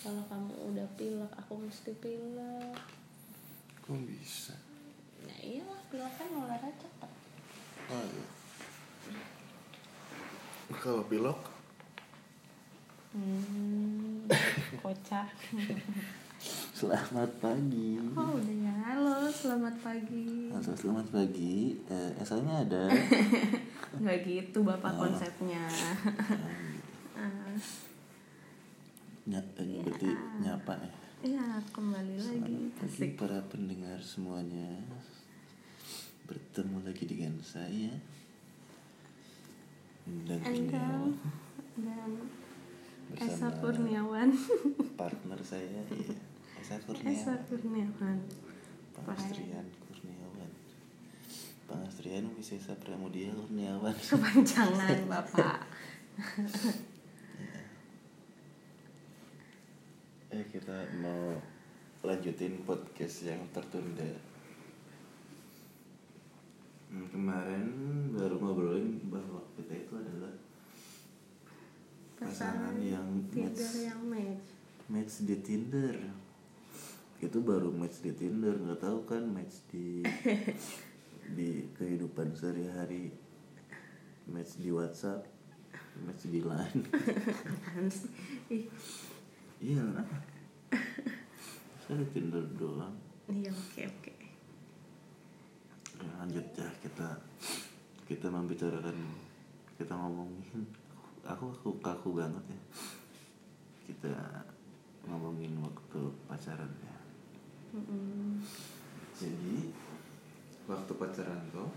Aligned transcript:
kalau 0.00 0.22
kamu 0.32 0.52
udah 0.72 0.88
pilek 0.96 1.32
aku 1.36 1.60
mesti 1.60 1.92
pilek. 2.00 2.76
Kok 3.84 4.00
bisa? 4.08 4.56
Nah 5.28 5.38
iyalah 5.44 5.80
pilek 5.92 6.12
kan 6.16 6.26
nularnya 6.32 6.72
cepet 6.80 7.10
oh, 7.90 8.04
iya. 8.06 8.26
kalau 10.78 11.02
pilok 11.10 11.40
hmm, 13.12 14.30
kocak. 14.80 15.28
Selamat 16.72 17.28
pagi. 17.42 18.00
Oh 18.16 18.40
udah 18.40 18.56
ya. 18.64 18.72
Halo 18.88 19.28
selamat 19.28 19.76
pagi. 19.84 20.48
Halo, 20.48 20.72
selamat 20.72 21.06
pagi. 21.12 21.76
Eh, 21.84 22.10
SL-nya 22.24 22.64
ada. 22.64 22.88
Nggak 24.00 24.18
gitu 24.24 24.64
bapak 24.64 24.96
konsepnya. 24.96 25.60
Ah, 27.12 27.52
Ny 29.30 29.38
eh, 29.38 29.46
berarti 29.86 30.10
nyapa 30.42 30.74
ya? 30.74 30.90
Iya 31.22 31.62
kembali 31.70 32.18
lagi. 32.18 32.26
Selamat 32.26 32.82
pagi 32.82 32.90
asik. 32.98 33.10
para 33.14 33.38
pendengar 33.46 33.98
semuanya. 34.02 34.74
Bertemu 36.26 36.82
lagi 36.82 37.06
dengan 37.06 37.38
saya. 37.38 37.94
Dan 40.26 40.34
Kurniawan. 40.42 41.14
dan 41.78 42.10
Esa 43.14 43.54
Kurniawan. 43.54 44.34
partner 44.98 45.38
saya 45.46 45.78
iya. 45.94 46.16
Esa 46.58 46.82
Esa 46.82 46.82
Kurniawan. 46.90 47.38
Kurniawan 47.46 48.18
Pangastrian 48.98 49.66
Kurniawan. 49.86 50.50
Pangastrian 51.70 52.26
Wisesa 52.34 52.74
Pramudia 52.82 53.30
Kurniawan. 53.30 53.94
Kepanjangan 53.94 55.06
bapak 55.06 55.62
Kita 60.48 60.88
mau 61.04 61.36
lanjutin 62.00 62.64
podcast 62.64 63.28
yang 63.28 63.44
tertunda. 63.52 64.08
Hmm, 66.88 67.04
Kemarin 67.12 67.66
baru 68.16 68.40
ngobrolin 68.40 69.04
bahwa 69.12 69.44
kita 69.60 69.76
itu 69.76 69.92
adalah 70.00 70.32
pasangan 72.16 72.80
yang 72.80 73.28
Tinder 73.28 73.52
match, 73.52 73.84
yang 73.84 74.02
match. 74.08 74.46
Match 74.88 75.14
di 75.28 75.36
Tinder. 75.44 75.96
Itu 77.20 77.44
baru 77.44 77.68
match 77.68 78.00
di 78.00 78.16
Tinder 78.16 78.56
nggak 78.56 78.80
tahu 78.80 79.04
kan 79.04 79.20
match 79.28 79.68
di 79.68 80.00
di 81.36 81.68
kehidupan 81.76 82.32
sehari-hari. 82.32 83.12
Match 84.24 84.56
di 84.56 84.72
WhatsApp 84.72 85.28
match 86.00 86.32
di 86.32 86.40
Line. 86.40 86.82
Iya 89.60 89.84
saya 91.90 92.06
di 92.06 92.14
Tinder 92.14 92.46
doang. 92.54 92.94
Iya 93.26 93.50
oke 93.50 93.82
oke. 93.82 94.14
Ya, 95.98 96.10
lanjut 96.22 96.46
ya 96.54 96.70
kita 96.86 97.18
kita 98.06 98.30
membicarakan 98.30 98.94
kita 99.74 99.98
ngomongin. 99.98 100.70
Aku 101.26 101.50
aku 101.50 101.82
kaku 101.82 102.14
banget 102.14 102.46
ya. 102.46 102.60
Kita 103.90 104.14
ngomongin 105.10 105.58
waktu 105.58 106.14
pacaran 106.30 106.70
ya. 106.78 106.94
Mm-mm. 107.70 108.42
jadi 109.14 109.70
waktu 110.66 110.90
pacaran 110.90 111.38
tuh 111.54 111.70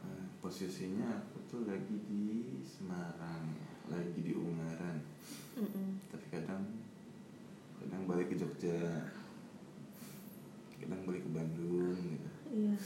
eh, 0.00 0.24
posisinya 0.40 1.12
aku 1.20 1.44
tuh 1.44 1.60
lagi 1.68 1.92
di 2.08 2.56
Semarang 2.64 3.52
lagi 3.92 4.16
di 4.24 4.32
Ungaran. 4.32 4.96
Mm-mm. 5.60 6.00
tapi 6.08 6.24
kadang 6.32 6.83
kadang 7.84 8.08
balik 8.08 8.32
ke 8.32 8.36
Jogja. 8.40 8.80
Kadang 10.80 11.04
balik 11.04 11.22
ke 11.28 11.30
Bandung 11.36 12.00
gitu. 12.00 12.30
Iya. 12.48 12.76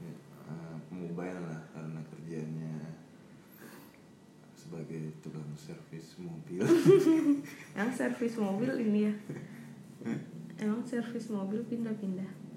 Ya, 0.00 0.12
eh, 0.48 0.76
mobile 0.88 1.40
lah 1.44 1.60
karena 1.76 2.00
kerjanya 2.08 2.96
sebagai 4.56 5.12
tukang 5.20 5.52
servis 5.54 6.16
mobil. 6.16 6.64
Yang 7.78 7.90
servis 7.92 8.34
mobil 8.40 8.72
ini 8.80 9.12
ya? 9.12 9.14
Emang 10.64 10.80
servis 10.88 11.28
mobil 11.28 11.60
pindah-pindah? 11.68 12.48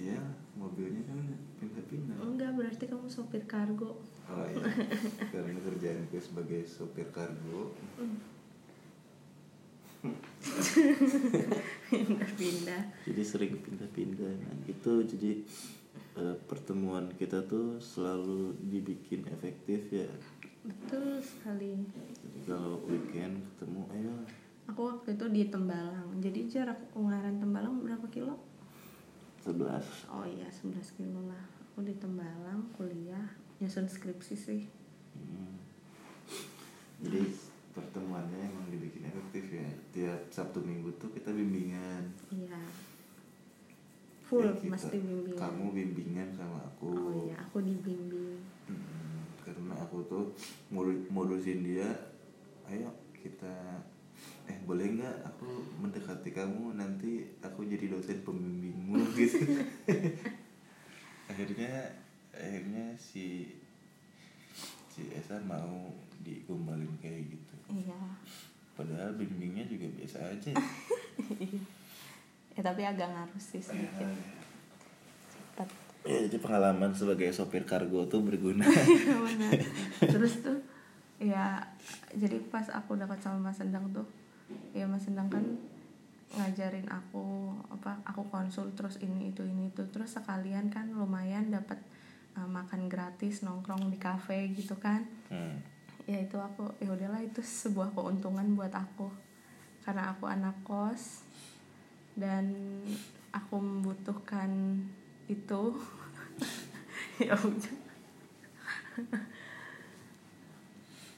iya 0.00 0.16
mobilnya 0.56 1.04
kan 1.04 1.20
pindah-pindah. 1.60 2.16
Enggak 2.24 2.56
berarti 2.56 2.84
kamu 2.88 3.04
sopir 3.04 3.44
kargo. 3.44 4.00
Oh 4.32 4.44
iya. 4.48 4.64
Karena 5.32 5.60
kerjaan 5.60 6.08
gue 6.08 6.22
sebagai 6.24 6.64
sopir 6.64 7.12
kargo 7.12 7.76
Pindah-pindah. 11.90 12.82
Jadi 13.04 13.22
sering 13.24 13.52
pindah-pindah. 13.60 14.32
Nah 14.40 14.54
gitu. 14.64 15.04
Jadi 15.04 15.44
eh, 16.16 16.36
pertemuan 16.48 17.12
kita 17.16 17.44
tuh 17.44 17.76
selalu 17.80 18.56
dibikin 18.68 19.28
efektif 19.28 19.92
ya. 19.92 20.08
Betul 20.64 21.20
sekali. 21.20 21.76
Jadi 22.24 22.38
kalau 22.48 22.80
weekend 22.88 23.44
ketemu 23.56 23.80
ayo. 23.96 24.14
Aku 24.72 24.80
waktu 24.86 25.18
itu 25.18 25.26
di 25.28 25.42
Tembalang. 25.50 26.08
Jadi 26.22 26.46
jarak 26.46 26.78
Ungaran 26.94 27.42
Tembalang 27.42 27.82
berapa 27.82 28.06
kilo? 28.08 28.38
11 29.40 30.12
Oh 30.12 30.28
iya 30.28 30.46
11 30.52 31.00
kilo 31.00 31.20
lah. 31.26 31.44
Aku 31.72 31.82
di 31.82 31.96
Tembalang 31.96 32.68
kuliah. 32.76 33.34
Nyusun 33.60 33.88
skripsi 33.88 34.36
sih. 34.36 34.62
Hmm. 35.16 35.58
Jadi 37.00 37.49
pertemuannya 37.70 38.38
emang 38.44 38.66
dibikin 38.68 39.06
efektif 39.06 39.44
ya. 39.52 39.68
Tiap 39.90 40.20
Sabtu 40.28 40.58
Minggu 40.60 40.90
tuh 40.96 41.10
kita 41.10 41.30
bimbingan. 41.30 42.02
Iya 42.28 42.58
Full 44.22 44.44
Ya, 44.44 44.52
kita- 44.54 44.70
mesti 44.70 44.96
bimbingan 44.96 45.38
Kamu 45.38 45.64
bimbingan 45.70 46.28
sama 46.32 46.58
aku. 46.64 46.90
Oh 46.90 47.12
iya 47.24 47.36
aku 47.36 47.58
dibimbing 47.60 48.38
Hmm, 48.64 49.26
karena 49.40 49.74
aku 49.76 50.02
tuh 50.04 50.24
modusin 51.08 51.62
dia. 51.62 51.90
Ayo 52.64 52.86
kita 53.12 53.82
eh 54.46 54.58
boleh 54.62 54.96
nggak 54.96 55.16
aku 55.24 55.46
mendekati 55.76 56.30
kamu 56.30 56.74
nanti 56.74 57.22
aku 57.40 57.62
jadi 57.64 57.86
dosen 57.88 58.20
pembimbingmu 58.20 58.98
gitu. 59.18 59.46
akhirnya 61.26 61.94
akhirnya 62.30 62.94
si 62.96 63.54
si 64.86 65.06
Esa 65.10 65.38
mau 65.40 65.94
digombalin 66.20 66.92
kayak 67.00 67.32
gitu. 67.32 67.54
Iya 67.70 68.00
Padahal 68.76 69.12
bimbingnya 69.16 69.64
juga 69.66 69.86
biasa 69.92 70.18
aja. 70.32 70.52
Ya 72.50 72.66
tapi 72.66 72.82
agak 72.82 73.06
ngaruh 73.06 73.38
sih 73.38 73.62
sedikit 73.62 74.10
Cepet 75.30 75.68
ya, 76.02 76.18
jadi 76.26 76.36
pengalaman 76.42 76.90
sebagai 76.90 77.30
sopir 77.30 77.62
kargo 77.62 78.10
tuh 78.10 78.26
berguna. 78.26 78.66
Benar. 79.26 79.52
Terus 80.02 80.42
tuh 80.42 80.58
ya 81.22 81.62
jadi 82.10 82.42
pas 82.50 82.66
aku 82.72 82.98
dekat 82.98 83.22
sama 83.22 83.52
Mas 83.52 83.60
Endang 83.62 83.86
tuh 83.94 84.02
ya 84.74 84.88
Mas 84.90 85.06
Endang 85.06 85.30
kan 85.30 85.44
ngajarin 86.30 86.88
aku 86.90 87.54
apa 87.70 88.02
aku 88.02 88.22
konsul 88.30 88.70
terus 88.74 88.98
ini 88.98 89.30
itu 89.30 89.46
ini 89.46 89.70
itu 89.70 89.82
terus 89.90 90.14
sekalian 90.16 90.70
kan 90.74 90.90
lumayan 90.90 91.54
dapat 91.54 91.78
uh, 92.34 92.46
makan 92.50 92.86
gratis 92.86 93.42
nongkrong 93.42 93.90
di 93.90 93.98
kafe 94.00 94.50
gitu 94.54 94.74
kan 94.78 95.06
Hmm. 95.30 95.62
Ya 96.10 96.18
itu 96.18 96.34
aku 96.34 96.66
ya 96.82 96.90
udahlah 96.90 97.22
itu 97.22 97.38
sebuah 97.38 97.94
keuntungan 97.94 98.58
buat 98.58 98.74
aku. 98.74 99.06
Karena 99.86 100.10
aku 100.10 100.26
anak 100.26 100.58
kos 100.66 101.22
dan 102.18 102.50
aku 103.30 103.62
membutuhkan 103.62 104.82
itu. 105.30 105.62
Ya 107.20 107.36
udah. 107.36 107.76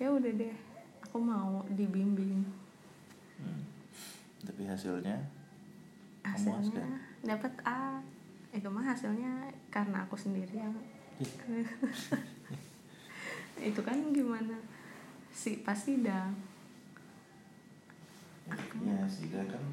Ya 0.03 0.11
udah 0.11 0.33
deh 0.35 0.51
aku 1.07 1.19
mau 1.23 1.63
dibimbing. 1.71 2.43
Hmm. 3.39 3.63
Tapi 4.43 4.67
hasilnya? 4.67 5.15
Hasilnya 6.27 6.83
dapat 7.23 7.55
A. 7.63 8.03
Itu 8.51 8.67
mah 8.67 8.83
hasilnya 8.83 9.47
karena 9.71 10.03
aku 10.03 10.19
sendiri 10.19 10.59
yang 10.59 10.75
itu 13.69 13.81
kan 13.85 13.99
gimana 14.11 14.57
si 15.33 15.65
pasti 15.65 16.05
dah 16.05 16.53
Ya, 18.83 19.07
Sida 19.07 19.47
kan 19.47 19.65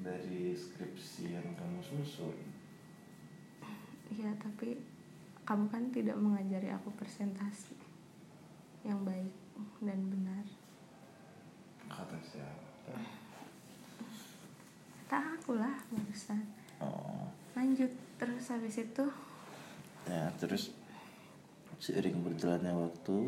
dari 0.00 0.54
skripsi 0.54 1.34
yang 1.34 1.48
kamu 1.58 1.82
susun. 1.82 2.32
Iya, 4.08 4.30
tapi 4.38 4.78
kamu 5.42 5.66
kan 5.66 5.90
tidak 5.90 6.14
mengajari 6.16 6.70
aku 6.70 6.94
presentasi 6.94 7.74
yang 8.86 9.02
baik 9.02 9.34
dan 9.82 9.98
benar. 10.06 10.46
Kata 11.90 12.16
siapa? 12.22 12.94
Tak 15.10 15.22
aku 15.42 15.58
lah 15.58 15.74
barusan. 15.90 16.46
Oh. 16.78 17.26
Lanjut 17.58 17.90
terus 18.16 18.48
habis 18.48 18.80
itu 18.80 19.04
Ya, 20.06 20.30
terus 20.38 20.70
seiring 21.82 22.22
berjalannya 22.22 22.70
waktu 22.70 23.26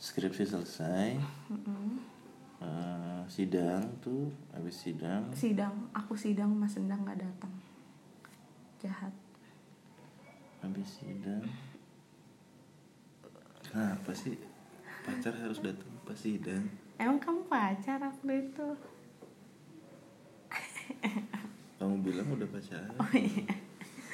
skripsi 0.00 0.48
selesai. 0.48 1.20
Mm-mm, 1.52 2.00
eh, 2.64 3.20
sidang 3.28 3.84
tuh 4.00 4.32
habis 4.48 4.80
sidang. 4.80 5.28
Sidang 5.36 5.92
aku 5.92 6.16
sidang 6.16 6.48
mas 6.56 6.72
sendang 6.72 7.04
nggak 7.04 7.20
datang. 7.20 7.52
Jahat. 8.80 9.12
Habis 10.64 11.04
sidang. 11.04 11.44
Kenapa 13.60 14.10
sih? 14.16 14.40
Pacar 15.04 15.36
harus 15.36 15.60
datang 15.60 15.92
pas 16.08 16.16
sidang. 16.16 16.64
Emang 16.96 17.20
kamu 17.20 17.44
pacar 17.44 18.00
aku 18.00 18.24
itu? 18.32 18.68
Kamu 21.76 22.00
bilang 22.00 22.28
udah 22.32 22.48
pacaran. 22.48 22.96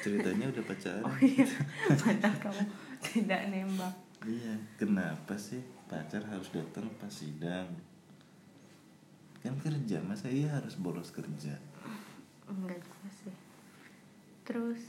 Ceritanya 0.03 0.51
udah 0.51 0.63
pacaran. 0.67 1.03
Oh 1.07 1.17
iya. 1.23 1.47
Padahal 1.95 2.35
kamu 2.43 2.63
tidak 2.99 3.41
nembak. 3.51 3.95
Iya 4.27 4.55
kenapa 4.75 5.37
sih 5.39 5.61
pacar 5.87 6.23
harus 6.27 6.51
datang 6.51 6.87
pas 6.99 7.11
sidang. 7.11 7.67
Kan 9.41 9.55
kerja 9.63 10.03
masa 10.03 10.27
iya 10.27 10.51
harus 10.51 10.75
bolos 10.75 11.09
kerja? 11.15 11.55
Enggak 12.47 12.79
juga 12.83 13.09
sih. 13.11 13.35
Terus 14.43 14.81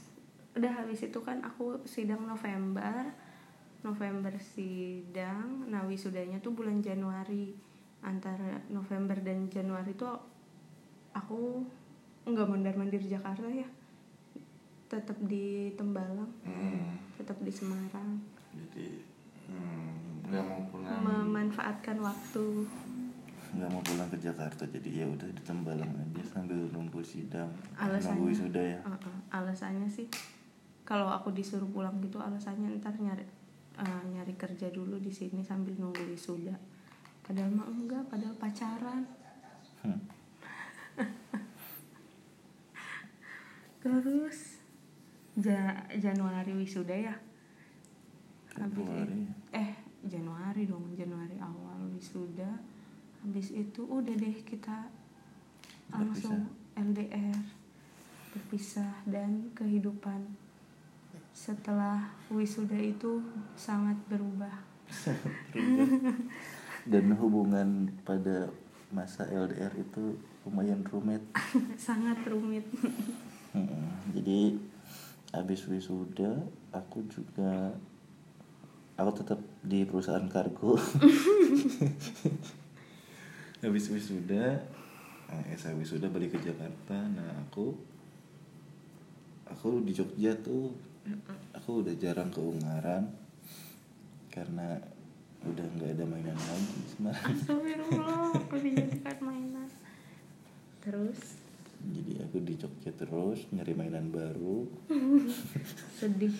udah 0.55 0.71
habis 0.83 0.99
itu 1.03 1.19
kan 1.23 1.39
aku 1.43 1.83
sidang 1.87 2.27
November. 2.27 3.11
November 3.79 4.35
sidang 4.43 5.71
nah 5.71 5.87
wisudanya 5.87 6.43
tuh 6.43 6.51
bulan 6.51 6.83
Januari. 6.83 7.55
Antara 7.99 8.63
November 8.71 9.19
dan 9.19 9.51
Januari 9.51 9.91
tuh 9.95 10.15
aku 11.15 11.63
nggak 12.27 12.47
mondar 12.47 12.75
mandir 12.75 13.03
Jakarta 13.03 13.47
ya. 13.47 13.67
Tetap 14.89 15.15
di 15.23 15.69
Tembalang 15.77 16.33
hmm, 16.41 17.13
tetap 17.19 17.37
di 17.43 17.51
Semarang 17.51 18.39
jadi 18.55 18.87
hmm, 19.51 20.25
nggak 20.31 20.43
mau 20.47 20.61
pulang 20.71 21.03
memanfaatkan 21.69 22.01
waktu 22.01 22.45
nggak 23.49 23.69
mau 23.69 23.81
pulang 23.81 24.09
ke 24.09 24.17
Jakarta 24.19 24.65
jadi 24.67 24.89
ya 24.95 25.05
udah 25.07 25.25
di 25.27 25.41
Tembalang 25.43 25.89
aja 25.91 26.23
sambil 26.23 26.57
nunggu 26.67 26.97
sidang 26.99 27.49
Alasannya? 27.75 28.09
nunggu 28.15 28.25
wisuda 28.27 28.61
ya 28.63 28.79
Uh-uh. 28.83 29.17
alasannya 29.31 29.85
sih 29.87 30.05
kalau 30.81 31.05
aku 31.07 31.29
disuruh 31.29 31.65
pulang 31.67 31.97
gitu 31.99 32.17
alasannya 32.17 32.77
ntar 32.79 32.93
nyari 32.95 33.21
uh, 33.75 34.01
nyari 34.07 34.33
kerja 34.35 34.69
dulu 34.69 34.97
di 34.97 35.09
sini 35.09 35.41
sambil 35.41 35.73
nunggu 35.75 36.01
wisuda 36.07 36.53
padahal 37.21 37.49
mah 37.51 37.67
enggak 37.67 38.01
padahal 38.07 38.33
pacaran 38.35 39.05
Hmm. 39.79 39.95
terus 43.79 44.59
ja- 45.35 45.87
Januari 45.95 46.51
wisuda 46.51 46.91
ya 46.91 47.15
Februari. 48.51 49.23
eh 49.49 49.71
Januari 50.05 50.69
dong 50.69 50.95
Januari 50.95 51.35
awal 51.39 51.91
wisuda. 51.91 52.47
Habis 53.19 53.51
itu 53.51 53.83
udah 53.83 54.15
deh 54.15 54.37
kita 54.47 54.87
langsung 55.91 56.47
LDR 56.77 57.35
berpisah 58.29 58.93
dan 59.09 59.49
kehidupan 59.57 60.21
setelah 61.33 62.13
wisuda 62.31 62.77
itu 62.77 63.19
sangat 63.57 63.97
berubah. 64.07 64.53
Dan 66.91 67.13
hubungan 67.19 67.91
pada 68.07 68.49
masa 68.89 69.27
LDR 69.27 69.75
itu 69.77 70.17
lumayan 70.47 70.81
rumit. 70.87 71.21
Sangat 71.77 72.23
rumit. 72.25 72.65
Mm-mm. 73.49 74.13
jadi 74.13 74.61
habis 75.33 75.65
wisuda 75.65 76.37
aku 76.69 77.01
juga 77.09 77.73
aku 78.99 79.23
tetap 79.23 79.39
di 79.63 79.87
perusahaan 79.87 80.27
kargo. 80.27 80.75
Habis 83.63 83.91
wisuda 83.91 84.59
eh, 85.31 85.55
saya 85.55 85.75
wisuda 85.79 86.11
balik 86.11 86.35
ke 86.35 86.39
Jakarta. 86.43 86.99
Nah 87.07 87.31
aku 87.47 87.71
aku 89.47 89.79
di 89.87 89.95
Jogja 89.95 90.35
tuh 90.43 90.75
aku 91.55 91.81
udah 91.81 91.95
jarang 91.95 92.27
ke 92.27 92.43
Ungaran 92.43 93.07
karena 94.29 94.77
udah 95.39 95.65
nggak 95.79 95.95
ada 95.95 96.03
mainan 96.03 96.35
lagi 96.35 96.83
Semarang 96.91 97.31
Astagfirullah 97.31 98.35
aku 98.35 98.55
dijadikan 98.67 99.17
mainan. 99.23 99.69
Terus? 100.83 101.39
Jadi 101.79 102.19
aku 102.19 102.43
di 102.43 102.59
Jogja 102.59 102.91
terus 102.91 103.47
nyari 103.55 103.71
mainan 103.71 104.11
baru. 104.11 104.67
Sedih 105.99 106.35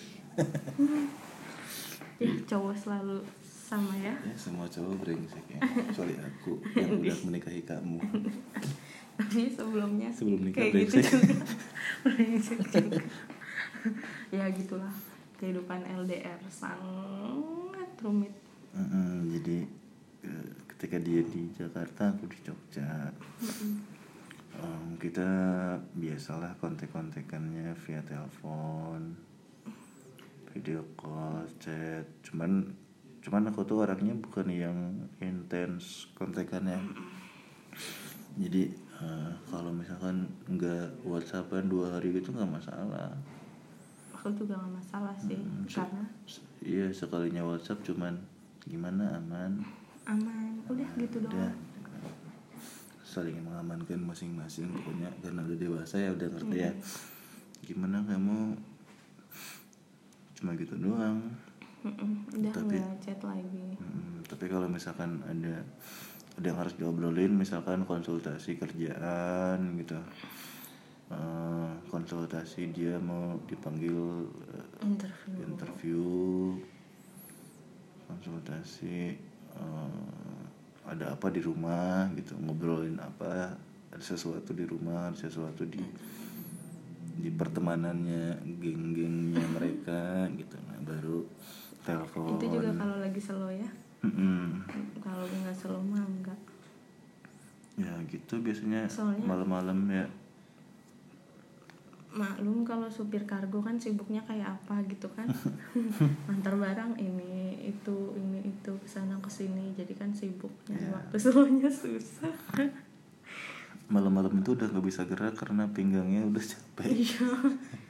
ya 2.19 2.31
cowok 2.45 2.75
selalu 2.75 3.18
sama 3.42 3.94
ya? 3.95 4.13
Ya 4.19 4.36
semua 4.36 4.66
cowok 4.66 4.95
brengsek 5.00 5.45
ya. 5.50 5.60
Kecuali 5.62 6.16
aku 6.18 6.51
yang 6.75 7.00
udah 7.00 7.18
menikahi 7.24 7.62
kamu. 7.63 7.98
Tapi 9.16 9.51
sebelumnya 9.51 10.10
Sebelum 10.12 10.42
nikah 10.44 10.63
kayak 10.63 10.74
gitu 10.88 10.95
brengsek. 11.00 11.12
juga. 11.12 11.36
Brengsek 12.04 12.60
juga. 12.71 13.01
Ya 14.31 14.44
gitulah. 14.51 14.94
Kehidupan 15.36 15.80
LDR 15.88 16.39
sangat 16.48 17.89
rumit. 18.00 18.36
Mm-mm, 18.75 19.31
jadi 19.33 19.57
eh, 20.24 20.48
ketika 20.68 21.00
dia 21.00 21.24
di 21.24 21.48
Jakarta 21.51 22.12
aku 22.12 22.27
di 22.27 22.38
Jogja. 22.44 23.12
Em, 24.60 25.00
kita 25.00 25.30
biasalah 25.95 26.60
kontek-kontekannya 26.60 27.71
via 27.80 28.04
telepon 28.04 29.16
video 30.51 30.81
call 30.96 31.46
chat. 31.57 32.06
Cuman 32.22 32.66
cuman 33.19 33.51
aku 33.51 33.62
tuh 33.63 33.84
orangnya 33.84 34.16
bukan 34.16 34.48
yang 34.48 34.78
intens 35.19 36.07
kontekannya. 36.16 36.80
Jadi 38.40 38.72
eh, 39.00 39.31
kalau 39.48 39.72
misalkan 39.72 40.25
nggak 40.48 41.04
whatsappan 41.04 41.68
dua 41.68 41.98
hari 41.98 42.16
gitu 42.16 42.31
nggak 42.31 42.50
masalah. 42.50 43.12
Aku 44.19 44.36
juga 44.36 44.60
gak 44.60 44.75
masalah 44.75 45.16
sih 45.16 45.40
Hmm, 45.40 45.63
se- 45.63 45.80
karena 45.80 46.04
se- 46.28 46.44
iya 46.60 46.92
sekalinya 46.92 47.40
whatsapp 47.40 47.80
cuman 47.80 48.19
gimana 48.68 49.16
aman? 49.16 49.63
Aman 50.04 50.60
udah 50.68 50.88
gitu 51.00 51.24
udah. 51.24 51.31
doang. 51.31 51.56
Saling 53.00 53.40
mengamankan 53.42 54.04
masing-masing 54.04 54.69
pokoknya. 54.69 55.07
Karena 55.24 55.42
udah 55.48 55.56
dewasa 55.57 55.95
ya 55.98 56.12
udah 56.12 56.28
ngerti 56.30 56.57
ya. 56.60 56.72
Gimana 57.63 58.04
kamu 58.04 58.60
cuma 60.39 60.56
gitu 60.56 60.80
doang. 60.80 61.19
Mm-mm, 61.83 62.27
udah 62.39 62.51
Tapi- 62.56 62.80
chat 63.00 63.19
lagi. 63.24 63.75
Hmm, 63.75 64.24
tapi 64.24 64.45
kalau 64.47 64.68
misalkan 64.68 65.19
ada 65.24 65.63
ada 66.36 66.45
yang 66.47 66.59
harus 66.59 66.75
diobrolin 66.75 67.36
misalkan 67.36 67.83
konsultasi 67.83 68.56
kerjaan 68.56 69.75
gitu. 69.80 69.99
Eh, 71.09 71.71
konsultasi 71.90 72.71
dia 72.71 72.95
mau 73.02 73.35
dipanggil 73.44 74.28
eh, 74.56 74.87
interview. 74.87 75.35
interview. 75.44 76.04
Konsultasi 78.07 78.97
eh, 79.56 80.04
ada 80.90 81.14
apa 81.14 81.30
di 81.30 81.42
rumah 81.44 82.09
gitu 82.18 82.33
ngobrolin 82.42 82.97
apa 82.97 83.54
ada 83.94 84.02
sesuatu 84.02 84.57
di 84.57 84.66
rumah 84.66 85.14
ada 85.14 85.18
sesuatu 85.18 85.61
di 85.66 85.81
di 87.19 87.30
pertemanannya 87.30 88.40
geng-gengnya 88.57 89.44
mereka 89.52 90.26
gitu. 90.33 90.56
Nah 90.66 90.80
baru 90.81 91.23
telepon. 91.83 92.40
Itu 92.40 92.45
juga 92.49 92.71
kalau 92.73 92.97
lagi 92.97 93.19
slow 93.19 93.52
ya? 93.52 93.69
Kalau 94.99 95.23
nggak 95.23 95.56
slow 95.56 95.83
mah 95.83 96.04
enggak 96.04 96.40
ya 97.80 97.95
gitu 98.11 98.44
biasanya 98.44 98.83
malam-malam 99.23 99.88
ya. 99.88 100.04
Maklum 102.09 102.66
kalau 102.66 102.90
supir 102.90 103.21
kargo 103.23 103.61
kan 103.61 103.78
sibuknya 103.78 104.19
kayak 104.26 104.57
apa 104.57 104.81
gitu 104.90 105.06
kan. 105.14 105.30
Antar 106.31 106.57
barang 106.57 106.97
ini 106.97 107.56
itu 107.64 108.18
ini 108.18 108.49
itu 108.49 108.71
ke 108.73 108.88
sana 108.90 109.16
ke 109.21 109.30
sini. 109.30 109.71
Jadi 109.78 109.94
kan 109.94 110.09
sibuk 110.11 110.52
nyari 110.68 110.90
Iya. 110.90 110.92
waktu 110.92 111.16
slownya 111.23 111.69
susah 111.71 112.33
malam-malam 113.90 114.46
itu 114.46 114.54
udah 114.54 114.69
nggak 114.69 114.86
bisa 114.86 115.02
gerak 115.10 115.34
karena 115.34 115.66
pinggangnya 115.66 116.24
udah 116.30 116.44
capek. 116.46 116.88
Iya. 116.96 117.30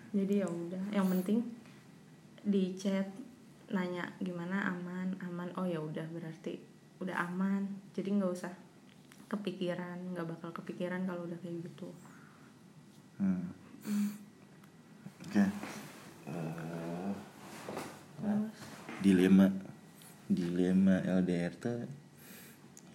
Jadi 0.09 0.33
ya 0.41 0.47
udah. 0.49 0.83
Yang 0.89 1.07
penting 1.13 1.39
di 2.41 2.73
chat 2.73 3.05
nanya 3.69 4.09
gimana 4.17 4.73
aman 4.73 5.13
aman. 5.21 5.53
Oh 5.59 5.67
ya 5.67 5.77
udah 5.83 6.07
berarti 6.09 6.57
udah 7.03 7.13
aman. 7.29 7.67
Jadi 7.93 8.15
nggak 8.15 8.31
usah 8.31 8.53
kepikiran 9.29 10.15
nggak 10.15 10.25
bakal 10.25 10.49
kepikiran 10.55 11.05
kalau 11.05 11.29
udah 11.29 11.37
kayak 11.43 11.61
gitu. 11.61 11.93
Hmm. 13.21 13.51
Oke. 15.27 15.45
Eh, 16.25 17.11
terus? 18.17 18.57
Dilema. 19.03 19.47
Dilema 20.25 21.05
LDR 21.05 21.53
tuh 21.59 21.85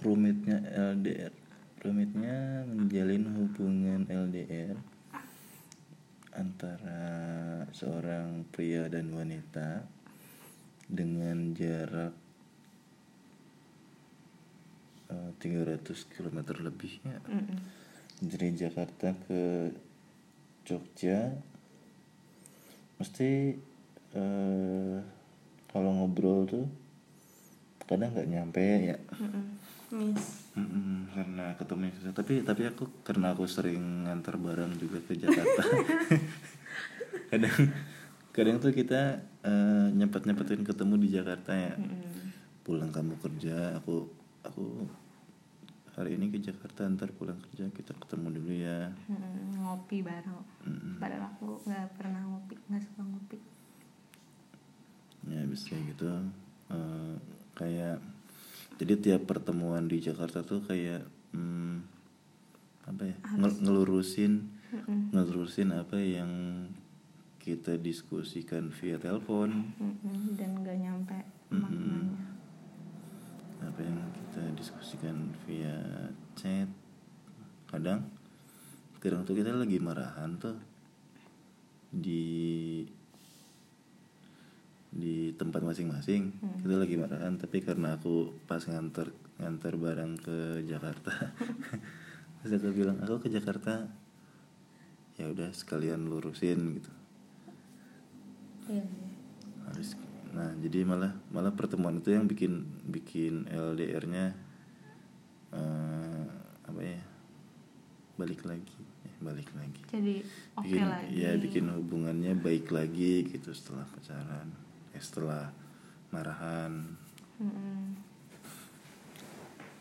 rumitnya 0.03 0.59
LDR 0.97 1.44
rumitnya 1.85 2.65
menjalin 2.65 3.29
hubungan 3.37 4.09
LDR 4.09 4.73
antara 6.33 7.05
seorang 7.77 8.49
pria 8.49 8.89
dan 8.89 9.13
wanita 9.13 9.85
dengan 10.89 11.53
jarak 11.53 12.17
eh, 15.13 15.31
300 15.37 15.85
km 16.09 16.39
lebihnya 16.65 17.21
Mm-mm. 17.29 17.61
dari 18.25 18.49
Jakarta 18.57 19.13
ke 19.29 19.69
Jogja 20.65 21.37
mesti 22.97 23.31
eh, 24.17 24.97
kalau 25.69 25.91
ngobrol 26.01 26.49
tuh 26.49 26.65
kadang 27.85 28.17
nggak 28.17 28.31
nyampe 28.33 28.65
ya 28.89 28.97
Mm-mm. 29.21 29.45
miss 29.93 30.44
Mm-mm, 30.55 31.11
karena 31.11 31.51
ketemu 31.59 31.91
susah 31.99 32.15
tapi 32.15 32.47
tapi 32.47 32.63
aku 32.71 32.87
karena 33.03 33.35
aku 33.35 33.43
sering 33.51 34.07
ngantar 34.07 34.39
barang 34.39 34.79
juga 34.79 35.03
ke 35.03 35.19
Jakarta 35.19 35.67
kadang 37.35 37.59
kadang 38.31 38.57
tuh 38.63 38.71
kita 38.71 39.19
eh, 39.43 39.87
nyempet 39.91 40.23
nyempetin 40.23 40.63
ketemu 40.63 40.95
di 41.03 41.09
Jakarta 41.11 41.59
ya 41.59 41.75
Mm-mm. 41.75 42.31
pulang 42.63 42.95
kamu 42.95 43.19
kerja 43.19 43.83
aku 43.83 44.07
aku 44.47 44.87
hari 45.99 46.15
ini 46.23 46.31
ke 46.31 46.39
Jakarta 46.39 46.87
ntar 46.87 47.11
pulang 47.19 47.43
kerja 47.51 47.67
kita 47.75 47.91
ketemu 47.99 48.39
dulu 48.39 48.53
ya 48.55 48.95
Mm-mm. 49.11 49.59
ngopi 49.59 50.07
bareng 50.07 50.39
Mm-mm. 50.71 51.03
padahal 51.03 51.35
aku 51.35 51.67
nggak 51.67 51.99
pernah 51.99 52.23
ngopi 52.31 52.55
nggak 52.71 52.83
suka 52.87 53.03
ngopi 53.03 53.39
ya 55.35 55.43
kayak 55.51 55.83
gitu 55.91 56.07
eh, 56.71 57.15
kayak 57.59 57.99
jadi 58.79 58.95
tiap 58.99 59.23
pertemuan 59.31 59.87
di 59.87 60.03
Jakarta 60.03 60.43
tuh 60.43 60.65
kayak 60.67 61.07
hmm, 61.35 61.75
apa 62.85 63.03
ya 63.09 63.17
ngel- 63.39 63.61
ngelurusin 63.65 64.51
Mm-mm. 64.75 65.15
ngelurusin 65.15 65.71
apa 65.73 65.97
yang 66.03 66.31
kita 67.39 67.77
diskusikan 67.79 68.73
via 68.73 68.99
telepon 68.99 69.73
Mm-mm. 69.79 70.35
dan 70.35 70.51
nggak 70.61 70.79
nyampe 70.81 71.19
maknanya 71.53 72.35
apa 73.65 73.81
yang 73.81 74.01
kita 74.13 74.43
diskusikan 74.59 75.33
via 75.47 76.11
chat 76.37 76.69
kadang 77.71 78.05
kadang 79.01 79.25
tuh 79.25 79.37
kita 79.37 79.53
lagi 79.53 79.79
marahan 79.81 80.37
tuh 80.37 80.57
di 81.95 82.83
di 84.95 85.35
tempat 85.35 85.67
masing-masing 85.67 86.31
kita 86.63 86.79
lagi 86.79 86.95
marahan 86.95 87.35
tapi 87.35 87.59
karena 87.67 87.99
aku 87.99 88.31
pas 88.47 88.63
nganter 88.63 89.11
nganter 89.43 89.75
barang 89.75 90.13
ke 90.23 90.39
Jakarta. 90.71 91.35
Terus 92.39 92.63
aku 92.63 92.71
bilang 92.71 93.03
aku 93.03 93.27
ke 93.27 93.29
Jakarta. 93.35 93.91
Ya 95.19 95.27
udah 95.31 95.51
sekalian 95.51 96.07
lurusin 96.07 96.79
gitu. 96.79 96.93
Iya 98.71 98.87
iya. 98.87 99.09
harus 99.69 99.97
nah 100.35 100.51
jadi 100.59 100.83
malah 100.83 101.15
malah 101.31 101.55
pertemuan 101.55 102.03
itu 102.03 102.11
yang 102.11 102.27
bikin 102.27 102.67
bikin 102.91 103.47
LDR-nya 103.47 104.35
eh, 105.55 106.27
apa 106.65 106.81
ya 106.81 107.03
balik 108.15 108.47
lagi. 108.47 108.79
Eh, 109.05 109.15
balik 109.19 109.51
lagi. 109.59 109.83
Jadi 109.91 110.15
oke 110.55 110.67
bikin 110.71 110.87
lagi. 110.87 111.11
ya 111.19 111.31
bikin 111.35 111.65
hubungannya 111.67 112.33
baik 112.39 112.71
lagi 112.71 113.27
gitu 113.27 113.51
setelah 113.51 113.87
pacaran 113.91 114.64
eh, 114.95 115.03
setelah 115.03 115.51
marahan. 116.09 116.95
Mm-mm. 117.43 117.99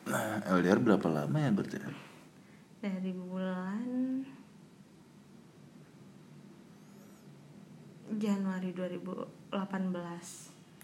nah 0.03 0.41
LDR 0.51 0.84
berapa 0.84 1.08
lama 1.08 1.38
ya 1.39 1.48
berarti 1.53 1.79
dari 2.84 3.15
bulan 3.15 3.88
Januari 8.20 8.75
2018 8.75 9.53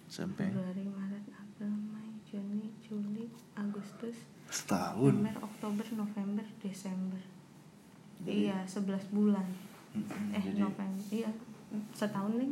sampai? 0.08 0.46
Februari 0.56 0.86
Maret 0.88 1.26
April 1.36 1.74
Mei 1.92 2.16
Juni 2.24 2.72
Juli 2.80 3.28
Agustus 3.60 4.16
setahun? 4.48 5.12
September 5.12 5.36
Oktober 5.44 5.86
November 5.94 6.46
Desember. 6.64 7.22
Iya 8.24 8.64
11 8.64 9.12
bulan. 9.12 9.48
Mm-mm, 10.00 10.32
eh 10.38 10.42
jadi 10.42 10.64
November 10.64 11.04
iya 11.12 11.30
setahun 11.92 12.34
nih 12.40 12.52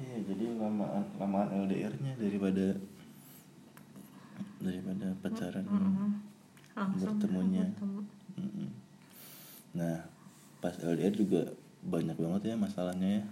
iya 0.00 0.18
jadi 0.26 0.44
lamaan 0.58 1.04
lamaan 1.16 1.48
LDR-nya 1.66 2.18
daripada 2.18 2.66
daripada 4.58 5.06
pacaran 5.20 5.64
langsung 6.74 7.14
Bertemunya. 7.22 7.70
bertemu. 7.70 8.00
Mm-mm. 8.34 8.68
Nah, 9.78 10.02
pas 10.58 10.74
LDR 10.74 11.14
juga 11.14 11.42
banyak 11.86 12.18
banget 12.18 12.42
ya 12.50 12.54
masalahnya 12.58 13.22
ya. 13.22 13.24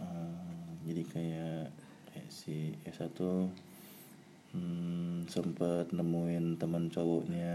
Eh, 0.00 0.66
jadi 0.88 1.02
kayak 1.06 1.64
kayak 2.08 2.28
si 2.32 2.72
S1 2.82 3.14
hmm, 4.52 5.28
sempat 5.28 5.92
nemuin 5.92 6.56
teman 6.56 6.88
cowoknya 6.88 7.54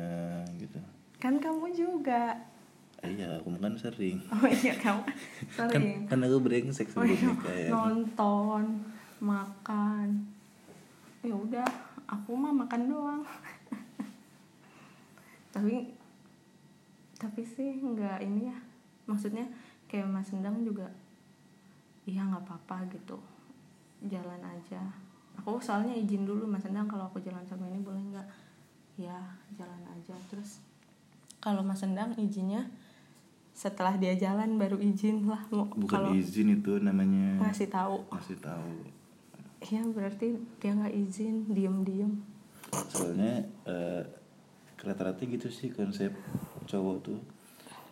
gitu. 0.57 0.79
kan 1.17 1.41
kamu 1.41 1.73
juga 1.73 2.37
iya, 3.03 3.37
aku 3.37 3.47
kan 3.55 3.73
sering. 3.73 4.17
oh 4.27 4.47
iya 4.47 4.73
kamu 4.73 5.01
Kan, 5.53 5.67
sering. 5.69 6.05
kan 6.05 6.19
aku 6.19 6.37
brengsek 6.39 6.87
Oh 6.89 7.01
sebelum 7.01 7.11
iya, 7.11 7.27
nikah 7.29 7.55
ya. 7.55 7.67
nonton 7.69 8.63
makan. 9.19 10.07
Ya 11.21 11.31
udah 11.31 11.65
aku 12.05 12.33
mah 12.33 12.51
makan 12.51 12.87
doang. 12.87 13.21
Tapi 15.53 15.89
tapi 17.13 17.41
sih 17.41 17.77
nggak 17.77 18.17
ini 18.21 18.47
ya. 18.47 18.55
Maksudnya 19.05 19.45
kayak 19.85 20.05
mas 20.05 20.29
Endang 20.29 20.61
juga 20.61 20.85
iya 22.03 22.23
nggak 22.23 22.43
apa-apa 22.45 22.85
gitu. 22.91 23.17
Jalan 24.05 24.39
aja. 24.39 24.79
Aku 25.37 25.57
soalnya 25.57 25.93
izin 25.93 26.25
dulu 26.25 26.45
mas 26.45 26.63
Endang 26.65 26.85
kalau 26.85 27.05
aku 27.05 27.17
jalan 27.19 27.41
sama 27.41 27.65
ini 27.65 27.81
boleh 27.81 28.01
nggak? 28.09 28.27
Ya 28.97 29.17
jalan 29.53 29.81
aja. 29.87 30.13
Terus 30.29 30.61
kalau 31.37 31.61
mas 31.61 31.81
Endang 31.81 32.13
izinnya 32.15 32.65
setelah 33.57 33.97
dia 33.97 34.13
jalan 34.13 34.61
baru 34.61 34.77
izin 34.77 35.25
lah 35.25 35.41
mau 35.49 35.65
Bukan 35.73 35.89
kalau 35.89 36.13
izin 36.13 36.61
itu 36.61 36.77
namanya 36.77 37.41
ngasih 37.41 37.73
tahu. 37.73 38.05
Ngasih 38.13 38.37
tahu. 38.37 38.73
ya 39.57 39.81
berarti 39.81 40.37
dia 40.61 40.77
nggak 40.77 40.93
izin 40.93 41.49
diem 41.49 41.81
diem 41.81 42.13
Soalnya 42.93 43.41
eh, 43.65 44.05
rata-rata 44.85 45.25
gitu 45.25 45.49
sih 45.49 45.73
konsep 45.73 46.13
cowok 46.69 46.97
tuh. 47.01 47.17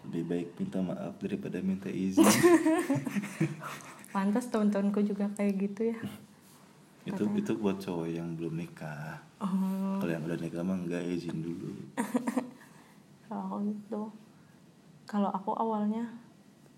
Lebih 0.05 0.23
baik 0.29 0.47
minta 0.61 0.77
maaf 0.85 1.17
daripada 1.17 1.57
minta 1.65 1.89
izin. 1.89 2.21
pantas 4.13 4.45
teman-temanku 4.53 5.01
juga 5.01 5.33
kayak 5.33 5.53
gitu 5.65 5.81
ya. 5.89 5.97
Itu 7.09 7.29
itu 7.37 7.53
buat 7.61 7.77
cowok 7.77 8.09
yang 8.09 8.33
belum 8.33 8.57
nikah. 8.57 9.21
Oh. 9.37 10.01
Kalau 10.01 10.09
yang 10.09 10.25
udah 10.25 10.41
nikah 10.41 10.65
mah 10.65 10.73
enggak 10.73 11.05
izin 11.05 11.37
dulu. 11.37 11.69
Kalau 13.29 13.61
gitu 13.61 14.09
kalau 15.05 15.29
aku 15.29 15.53
awalnya 15.53 16.09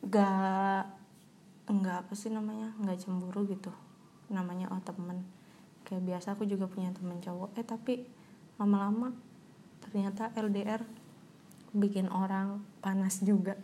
nggak 0.03 0.83
nggak 1.67 1.97
apa 2.07 2.13
sih 2.15 2.31
namanya 2.31 2.75
nggak 2.79 2.99
cemburu 2.99 3.47
gitu. 3.47 3.71
Namanya 4.31 4.71
oh 4.71 4.83
temen. 4.83 5.23
Kayak 5.87 6.03
biasa 6.03 6.35
aku 6.35 6.43
juga 6.43 6.67
punya 6.67 6.91
temen 6.91 7.23
cowok. 7.23 7.55
Eh 7.55 7.63
tapi 7.63 8.03
lama-lama 8.59 9.15
ternyata 9.79 10.35
LDR 10.35 10.83
bikin 11.71 12.11
orang 12.11 12.63
panas 12.83 13.23
juga. 13.23 13.55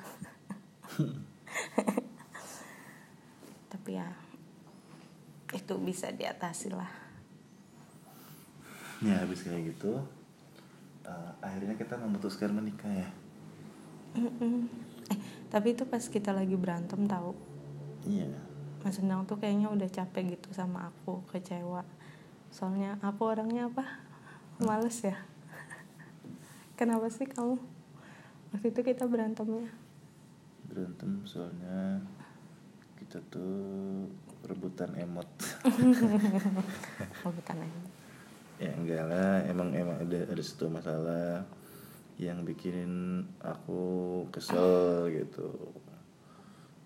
Tapi 3.71 3.91
ya 3.99 4.07
itu 5.51 5.73
bisa 5.83 6.09
diatasi 6.15 6.71
lah. 6.71 6.91
Ya 9.03 9.19
habis 9.19 9.43
kayak 9.43 9.75
gitu 9.75 9.99
eh, 11.03 11.31
akhirnya 11.43 11.75
kita 11.75 11.99
memutuskan 11.99 12.55
menikah 12.55 12.87
ya 12.87 13.09
Eh 14.13 14.83
tapi 15.53 15.77
itu 15.77 15.85
pas 15.85 16.01
kita 16.01 16.33
lagi 16.33 16.57
berantem 16.57 17.05
tahu 17.05 17.37
iya. 18.09 18.25
Mas 18.81 18.97
Endang 18.97 19.29
tuh 19.29 19.37
kayaknya 19.37 19.69
udah 19.69 19.85
capek 19.85 20.35
gitu 20.35 20.51
sama 20.51 20.91
aku 20.91 21.23
kecewa. 21.31 21.87
Soalnya 22.51 22.99
aku 22.99 23.21
orangnya 23.23 23.71
apa? 23.71 23.85
Males 24.59 24.99
ya? 24.99 25.15
Kenapa 26.77 27.07
sih 27.07 27.23
kamu? 27.23 27.55
Waktu 28.51 28.67
itu 28.75 28.81
kita 28.83 29.07
berantemnya. 29.07 29.71
Berantem 30.67 31.23
soalnya 31.23 32.03
kita 32.99 33.23
tuh 33.31 34.03
rebutan 34.43 34.91
emot. 34.99 35.29
Rebutan 37.23 37.63
aja 37.63 37.81
ya 38.61 38.71
enggak 38.79 39.03
lah 39.09 39.43
emang 39.49 39.75
emang 39.75 39.97
ada 39.99 40.19
ada 40.29 40.43
satu 40.43 40.69
masalah 40.69 41.43
yang 42.21 42.45
bikin 42.45 43.23
aku 43.41 44.23
kesel 44.29 45.09
gitu. 45.09 45.73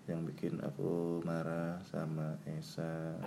Yang 0.08 0.20
bikin 0.32 0.54
aku 0.64 1.20
marah 1.24 1.80
sama 1.92 2.40
Esa. 2.48 3.20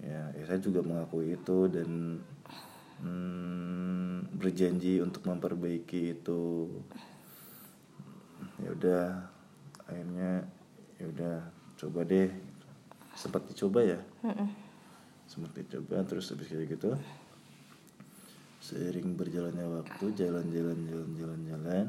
Ya 0.00 0.32
Esa 0.38 0.56
juga 0.56 0.80
mengakui 0.80 1.36
itu 1.36 1.68
dan 1.68 2.22
hmm, 3.04 4.32
berjanji 4.40 5.04
untuk 5.04 5.28
memperbaiki 5.28 6.16
itu. 6.16 6.72
Ya 8.62 8.70
udah 8.72 9.04
akhirnya 9.84 10.48
ya 10.96 11.04
udah 11.12 11.36
coba 11.76 12.00
deh. 12.08 12.32
Sempat 13.12 13.44
dicoba 13.50 13.82
ya? 13.84 14.00
Mm-mm. 14.24 14.48
sempat 15.28 15.52
dicoba 15.60 16.00
terus 16.08 16.32
habis 16.32 16.48
kayak 16.48 16.72
gitu 16.72 16.96
seiring 18.68 19.16
berjalannya 19.16 19.64
waktu 19.64 20.04
jalan-jalan 20.12 20.78
jalan-jalan 20.84 21.40
jalan 21.46 21.86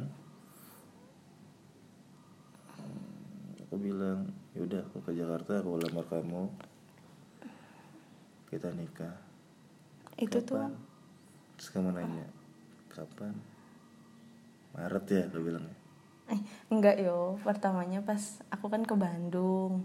Hmm, 2.71 3.59
aku 3.59 3.75
bilang 3.77 4.19
yaudah 4.53 4.79
aku 4.81 5.03
ke 5.03 5.11
Jakarta 5.13 5.59
aku 5.59 5.75
lamar 5.77 6.05
kamu 6.05 6.47
kita 8.47 8.71
nikah. 8.71 9.13
Itu 10.15 10.41
tuh 10.41 10.57
Kapan? 10.57 10.73
terus 11.53 11.69
kamu 11.69 11.89
nanya 11.91 12.25
kapan? 12.87 13.35
Maret 14.71 15.05
ya 15.07 15.21
aku 15.27 15.43
bilang 15.43 15.65
eh 16.25 16.39
enggak 16.67 16.97
yo. 16.97 17.35
Pertamanya 17.41 17.99
pas 18.01 18.21
aku 18.47 18.65
kan 18.67 18.81
ke 18.81 18.95
Bandung. 18.95 19.83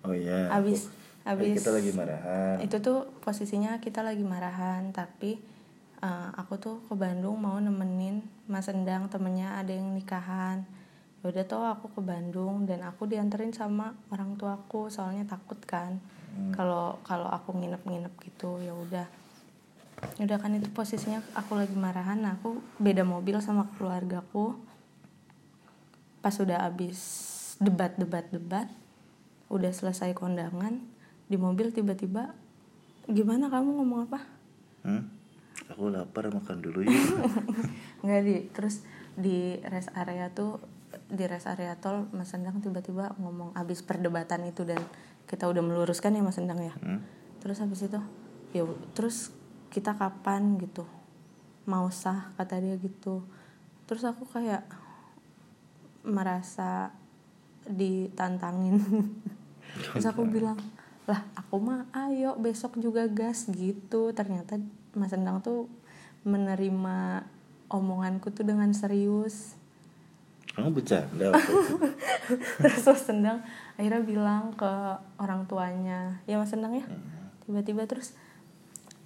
Oh 0.00 0.14
iya 0.14 0.48
Abis- 0.48 0.86
aku- 1.20 1.42
abis- 1.42 1.58
kita 1.58 1.74
lagi 1.74 1.90
marahan. 1.90 2.56
itu 2.60 2.76
tuh 2.78 3.10
posisinya 3.18 3.76
kita 3.76 4.00
lagi 4.00 4.22
marahan 4.22 4.88
tapi 4.90 5.36
eh, 6.02 6.30
aku 6.36 6.58
tuh 6.60 6.76
ke 6.88 6.94
Bandung 6.96 7.38
mau 7.40 7.56
nemenin 7.60 8.24
Mas 8.48 8.68
Endang 8.68 9.08
temennya 9.08 9.56
ada 9.56 9.72
yang 9.72 9.92
nikahan. 9.92 10.64
Ya 11.20 11.32
udah 11.32 11.44
tuh 11.48 11.64
aku 11.64 11.90
ke 11.96 12.00
Bandung 12.04 12.68
dan 12.68 12.84
aku 12.86 13.08
dianterin 13.08 13.50
sama 13.50 13.96
orang 14.12 14.36
tuaku 14.38 14.92
soalnya 14.92 15.24
takut 15.26 15.58
kan. 15.64 15.98
Kalau 16.52 17.00
kalau 17.00 17.32
aku 17.32 17.56
nginep-nginep 17.56 18.12
gitu 18.20 18.60
ya 18.60 18.76
udah. 18.76 19.08
Ya 20.20 20.22
udah 20.28 20.38
kan 20.38 20.52
itu 20.52 20.68
posisinya 20.70 21.24
aku 21.32 21.56
lagi 21.56 21.72
marahan 21.72 22.20
nah 22.20 22.36
aku 22.36 22.60
beda 22.76 23.00
mobil 23.00 23.40
sama 23.40 23.64
keluargaku 23.80 24.52
pas 26.20 26.36
udah 26.36 26.68
abis 26.68 26.98
debat 27.62 27.94
debat 27.96 28.26
debat 28.28 28.68
udah 29.46 29.70
selesai 29.70 30.10
kondangan 30.12 30.82
di 31.30 31.38
mobil 31.38 31.70
tiba-tiba 31.70 32.34
gimana 33.06 33.46
kamu 33.46 33.78
ngomong 33.78 34.00
apa? 34.10 34.20
Hmm? 34.82 35.15
Aku 35.66 35.90
lapar 35.90 36.30
makan 36.30 36.62
dulu 36.62 36.86
ya 36.86 36.94
nggak 38.04 38.22
di. 38.22 38.36
Terus 38.54 38.86
di 39.16 39.58
rest 39.66 39.90
area 39.96 40.30
tuh 40.30 40.62
di 41.10 41.24
rest 41.26 41.50
area 41.50 41.76
tol 41.76 42.06
Mas 42.14 42.32
Endang 42.34 42.62
tiba-tiba 42.62 43.14
ngomong 43.18 43.52
abis 43.58 43.82
perdebatan 43.82 44.46
itu 44.48 44.62
dan 44.62 44.80
kita 45.26 45.50
udah 45.50 45.62
meluruskan 45.62 46.14
ya 46.14 46.22
Mas 46.22 46.38
Endang 46.38 46.62
ya? 46.62 46.74
Hmm? 46.78 47.02
terus 47.36 47.62
habis 47.62 47.86
itu 47.86 48.00
ya 48.50 48.66
terus 48.96 49.30
kita 49.70 49.94
kapan 49.94 50.56
gitu? 50.58 50.82
Mau 51.66 51.90
sah 51.90 52.30
kata 52.38 52.62
dia 52.62 52.74
gitu. 52.78 53.26
Terus 53.86 54.02
aku 54.06 54.26
kayak 54.26 54.66
merasa 56.06 56.94
ditantangin. 57.66 58.78
Terus 59.92 60.06
aku 60.06 60.24
bilang 60.24 60.56
lah 61.06 61.22
aku 61.34 61.58
mah 61.58 61.90
ayo 61.92 62.38
besok 62.38 62.78
juga 62.78 63.10
gas 63.10 63.50
gitu. 63.50 64.14
Ternyata 64.14 64.58
Mas 64.96 65.12
Endang 65.12 65.44
tuh 65.44 65.68
menerima 66.24 67.22
omonganku 67.68 68.32
tuh 68.32 68.48
dengan 68.48 68.72
serius. 68.72 69.54
Kamu 70.56 70.72
bercanda 70.72 71.36
terus 72.64 72.80
Mas 72.88 73.06
Endang 73.12 73.44
akhirnya 73.76 74.00
bilang 74.00 74.56
ke 74.56 74.72
orang 75.20 75.44
tuanya 75.44 76.24
ya 76.24 76.40
Mas 76.40 76.56
Endang 76.56 76.80
ya. 76.80 76.88
Tiba-tiba 77.44 77.84
terus 77.84 78.16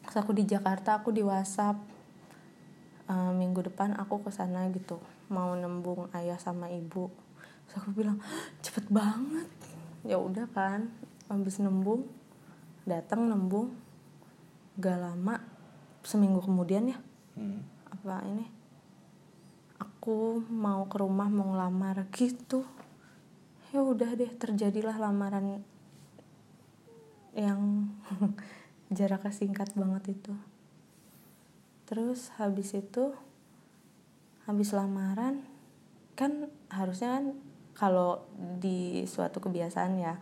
pas 0.07 0.15
aku 0.15 0.31
di 0.31 0.47
Jakarta 0.47 1.03
aku 1.03 1.11
di 1.11 1.27
WhatsApp 1.27 1.77
"Eh, 3.11 3.33
minggu 3.35 3.67
depan 3.67 3.99
aku 3.99 4.23
ke 4.23 4.31
sana 4.31 4.71
gitu 4.71 5.03
mau 5.27 5.51
nembung 5.59 6.07
ayah 6.15 6.39
sama 6.39 6.71
ibu. 6.71 7.11
Terus 7.67 7.75
aku 7.83 7.91
bilang 7.99 8.23
cepet 8.63 8.87
banget. 8.87 9.51
Ya 10.07 10.23
udah 10.23 10.47
kan 10.55 10.95
habis 11.27 11.59
nembung 11.59 12.07
datang 12.87 13.27
nembung 13.27 13.75
gak 14.81 14.97
lama 14.97 15.60
seminggu 16.05 16.41
kemudian 16.45 16.93
ya. 16.93 16.99
Hmm. 17.39 17.63
apa 17.91 18.23
ini? 18.27 18.47
Aku 19.81 20.45
mau 20.49 20.85
ke 20.89 20.97
rumah 21.01 21.29
mau 21.29 21.53
ngelamar 21.53 22.09
gitu. 22.13 22.65
Ya 23.71 23.81
udah 23.81 24.13
deh 24.19 24.31
terjadilah 24.35 24.99
lamaran 24.99 25.63
yang 27.37 27.93
jaraknya 28.97 29.33
singkat 29.33 29.71
banget 29.79 30.19
itu. 30.19 30.35
Terus 31.87 32.35
habis 32.39 32.75
itu 32.75 33.15
habis 34.47 34.75
lamaran 34.75 35.47
kan 36.19 36.51
harusnya 36.69 37.17
kan 37.17 37.25
kalau 37.75 38.29
di 38.37 39.07
suatu 39.07 39.41
kebiasaan 39.41 39.97
ya 39.97 40.19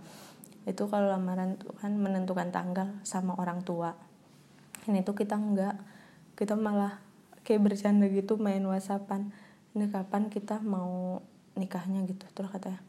itu 0.69 0.85
kalau 0.87 1.09
lamaran 1.09 1.57
tuh 1.57 1.73
kan 1.75 1.97
menentukan 1.97 2.53
tanggal 2.53 2.93
sama 3.03 3.33
orang 3.41 3.65
tua 3.65 3.97
ini 4.89 5.05
tuh 5.05 5.13
kita 5.15 5.37
enggak. 5.37 5.77
Kita 6.33 6.57
malah 6.57 6.99
kayak 7.45 7.61
bercanda 7.61 8.09
gitu 8.09 8.41
main 8.41 8.65
whatsappan. 8.65 9.31
Ini 9.77 9.93
kapan 9.93 10.33
kita 10.33 10.65
mau 10.65 11.21
nikahnya 11.55 12.09
gitu. 12.09 12.25
Terus 12.33 12.49
katanya 12.49 12.81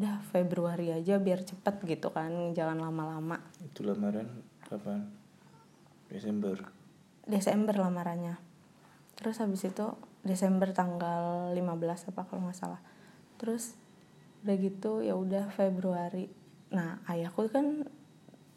udah 0.00 0.14
Februari 0.32 0.90
aja 0.90 1.20
biar 1.20 1.44
cepet 1.44 1.84
gitu 1.84 2.10
kan. 2.10 2.56
Jangan 2.56 2.80
lama-lama. 2.80 3.38
Itu 3.60 3.84
lamaran 3.84 4.26
kapan? 4.66 5.04
Desember. 6.08 6.56
Desember 7.28 7.76
lamarannya. 7.76 8.40
Terus 9.14 9.38
habis 9.38 9.62
itu 9.68 9.86
Desember 10.24 10.72
tanggal 10.72 11.52
15 11.52 12.10
apa 12.10 12.22
kalau 12.26 12.48
nggak 12.48 12.58
salah. 12.58 12.80
Terus 13.36 13.76
udah 14.44 14.56
gitu 14.56 15.00
ya 15.04 15.14
udah 15.16 15.52
Februari. 15.52 16.28
Nah 16.72 17.00
ayahku 17.08 17.48
kan 17.52 17.88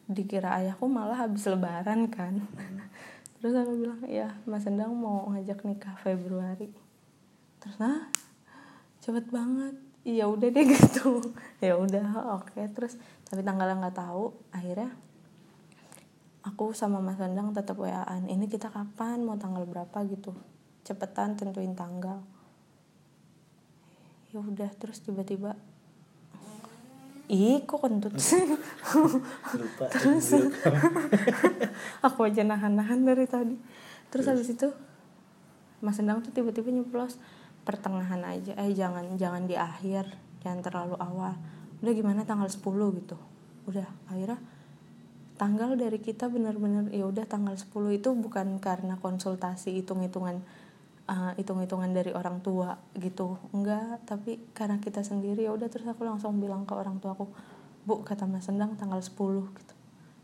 dikira 0.07 0.55
ayahku 0.55 0.87
malah 0.87 1.27
habis 1.27 1.43
lebaran 1.45 2.07
kan. 2.07 2.39
Terus 3.37 3.53
aku 3.53 3.71
bilang 3.77 4.01
ya 4.07 4.33
Mas 4.47 4.65
Endang 4.65 4.95
mau 4.95 5.27
ngajak 5.29 5.67
nikah 5.67 5.93
Februari. 5.99 6.71
Terus 7.59 7.75
nah 7.77 8.07
cepet 9.03 9.27
banget. 9.29 9.75
Iya 10.07 10.31
udah 10.31 10.47
deh 10.47 10.65
gitu. 10.73 11.19
Ya 11.59 11.75
udah 11.75 12.39
oke. 12.39 12.57
Terus 12.73 12.95
tapi 13.27 13.43
tanggalnya 13.43 13.83
nggak 13.83 13.97
tahu 13.99 14.31
akhirnya 14.55 14.95
aku 16.47 16.71
sama 16.71 17.03
Mas 17.03 17.19
Endang 17.19 17.51
tetap 17.51 17.75
WA-an 17.75 18.31
ini 18.31 18.47
kita 18.47 18.71
kapan? 18.71 19.21
Mau 19.21 19.35
tanggal 19.35 19.67
berapa? 19.67 20.07
gitu. 20.07 20.31
Cepetan 20.87 21.35
tentuin 21.35 21.75
tanggal. 21.75 22.23
Ya 24.31 24.39
udah 24.39 24.71
terus 24.79 25.03
tiba-tiba 25.03 25.59
ih 27.27 27.63
kok 27.67 27.83
kentut 27.83 28.15
sih? 28.19 28.39
Lupa 29.59 29.85
terus? 29.93 30.35
aku 32.07 32.19
aja 32.27 32.43
nahan-nahan 32.47 33.03
dari 33.03 33.27
tadi. 33.27 33.55
Terus 34.07 34.25
habis 34.31 34.47
itu 34.47 34.71
Mas 35.83 35.99
Endang 35.99 36.23
tuh 36.23 36.31
tiba-tiba 36.31 36.71
nyeplos 36.71 37.19
pertengahan 37.67 38.23
aja 38.23 38.55
eh 38.55 38.71
jangan 38.71 39.19
jangan 39.19 39.43
di 39.43 39.59
akhir 39.59 40.07
jangan 40.41 40.59
terlalu 40.63 40.95
awal. 40.97 41.35
Udah 41.83 41.93
gimana 41.93 42.23
tanggal 42.23 42.47
10 42.47 42.63
gitu. 43.03 43.19
Udah 43.67 43.87
akhirnya 44.07 44.39
tanggal 45.37 45.77
dari 45.77 46.01
kita 46.01 46.31
benar-benar 46.31 46.89
ya 46.89 47.05
udah 47.05 47.27
tanggal 47.29 47.53
10 47.53 47.69
itu 48.01 48.09
bukan 48.15 48.57
karena 48.57 48.97
konsultasi 48.97 49.75
hitung-hitungan 49.83 50.41
uh, 51.07 51.31
hitung-hitungan 51.39 51.91
dari 51.95 52.11
orang 52.11 52.43
tua 52.43 52.77
gitu. 52.99 53.39
Enggak 53.55 54.03
tapi 54.05 54.39
karena 54.51 54.77
kita 54.77 55.01
sendiri 55.01 55.47
ya 55.47 55.55
udah 55.55 55.71
terus 55.71 55.87
aku 55.87 56.03
langsung 56.03 56.37
bilang 56.37 56.67
ke 56.67 56.75
orang 56.75 56.99
tuaku 56.99 57.31
bu 57.87 58.03
kata 58.03 58.27
Mas 58.27 58.51
Endang 58.51 58.75
tanggal 58.75 58.99
10 58.99 59.15
gitu. 59.55 59.73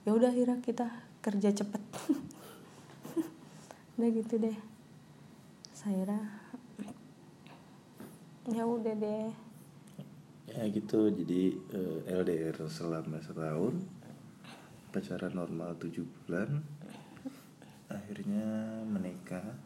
Ya 0.04 0.12
udah 0.12 0.30
akhirnya 0.30 0.60
kita 0.60 0.92
kerja 1.24 1.50
cepet. 1.56 1.84
Udah 3.94 4.10
gitu 4.10 4.42
deh. 4.42 4.58
Saya 5.70 6.18
ya 8.50 8.66
udah 8.66 8.92
deh. 8.98 9.30
Ya 10.50 10.66
gitu 10.68 11.14
jadi 11.14 11.56
eh, 11.72 12.00
LDR 12.10 12.58
selama 12.68 13.22
setahun 13.22 13.80
pacaran 14.94 15.34
normal 15.34 15.74
tujuh 15.82 16.06
bulan 16.06 16.62
akhirnya 17.90 18.46
menikah 18.86 19.58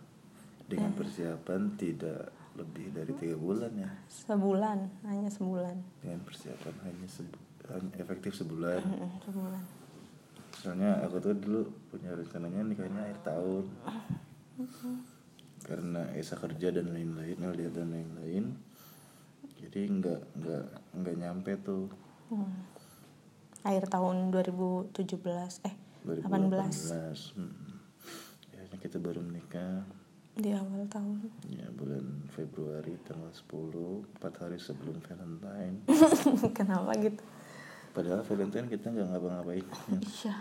dengan 0.67 0.91
persiapan 0.91 1.79
tidak 1.79 2.35
lebih 2.59 2.91
dari 2.91 3.13
tiga 3.15 3.39
bulan 3.39 3.71
ya? 3.73 3.89
Sebulan 4.11 5.07
hanya 5.07 5.31
sebulan. 5.31 5.77
Dengan 6.03 6.19
persiapan 6.27 6.75
hanya, 6.83 7.07
sebu- 7.07 7.45
hanya 7.71 7.91
efektif 8.03 8.35
sebulan. 8.35 8.81
Mm, 8.83 9.11
sebulan. 9.23 9.63
Soalnya 10.57 10.91
aku 11.05 11.15
tuh 11.23 11.33
dulu 11.37 11.61
punya 11.87 12.11
rencananya 12.11 12.61
nikahnya 12.67 13.01
akhir 13.07 13.19
tahun. 13.23 13.65
Karena 15.63 16.01
Esa 16.17 16.35
kerja 16.35 16.73
dan 16.73 16.91
lain-lain 16.91 17.37
LDR 17.39 17.71
dan 17.71 17.93
lain-lain. 17.93 18.57
Jadi 19.57 19.79
nggak 19.87 20.21
nggak 20.35 20.65
nggak 20.97 21.15
nyampe 21.17 21.51
tuh. 21.63 21.87
Hmm. 22.27 22.67
akhir 23.63 23.87
tahun 23.87 24.35
2017 24.35 24.95
eh 25.63 25.75
18 26.03 26.27
2018 26.27 27.39
hmm. 27.39 27.51
akhirnya 28.51 28.77
kita 28.83 28.99
baru 28.99 29.23
menikah 29.23 29.87
di 30.37 30.53
awal 30.53 30.85
tahun. 30.85 31.17
Ya 31.49 31.65
bulan 31.73 32.05
Februari 32.29 32.93
tanggal 33.03 33.33
10 33.33 34.05
empat 34.21 34.33
hari 34.37 34.57
sebelum 34.61 35.01
Valentine. 35.01 35.81
Kenapa 36.57 36.93
gitu? 37.01 37.21
Padahal 37.97 38.21
Valentine 38.21 38.69
kita 38.69 38.93
nggak 38.93 39.07
ngapa-ngapain. 39.09 39.65
Iya. 39.97 40.35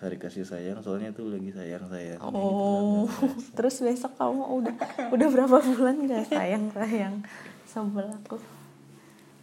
Hari 0.00 0.16
kasih 0.16 0.48
sayang 0.48 0.80
soalnya 0.80 1.12
tuh 1.12 1.28
lagi 1.28 1.52
sayang 1.52 1.84
sayang 1.92 2.16
oh 2.24 3.04
terus 3.52 3.84
besok 3.84 4.16
kamu 4.16 4.48
udah 4.48 4.74
udah 5.12 5.28
berapa 5.28 5.60
bulan 5.60 6.08
gak 6.08 6.24
sayang 6.32 6.72
sayang 6.72 7.20
sebel 7.68 8.08
aku? 8.08 8.40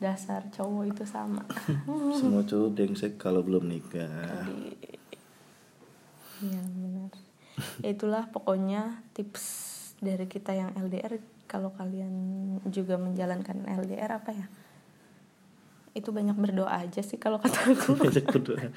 Dasar 0.02 0.50
cowok 0.50 0.98
itu 0.98 1.06
sama. 1.06 1.46
Semua 2.18 2.42
cowok 2.42 2.74
brengsek 2.74 3.22
kalau 3.22 3.46
belum 3.46 3.70
nikah. 3.70 4.50
Iya 6.42 6.62
benar. 6.74 7.14
Ya, 7.82 7.94
itulah 7.94 8.30
pokoknya 8.30 9.02
tips 9.18 9.77
dari 9.98 10.26
kita 10.30 10.54
yang 10.54 10.72
LDR 10.78 11.18
kalau 11.50 11.74
kalian 11.74 12.14
juga 12.70 13.00
menjalankan 13.00 13.66
LDR 13.66 14.22
apa 14.22 14.32
ya? 14.36 14.48
Itu 15.98 16.14
banyak 16.14 16.38
berdoa 16.38 16.86
aja 16.86 17.02
sih 17.02 17.18
kalau 17.18 17.42
kata 17.42 17.74
aku. 17.74 17.98
banyak 18.06 18.26
berdoa 18.30 18.70